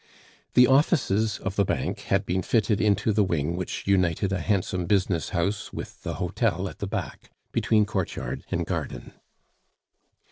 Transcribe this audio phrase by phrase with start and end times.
[0.55, 4.87] The offices of the bank had been fitted into the wing which united a handsome
[4.87, 9.13] business house with the hotel at the back, between courtyard and garden.